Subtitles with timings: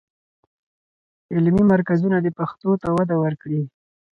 [1.33, 3.61] علمي مرکزونه دې پښتو ته وده ورکړي.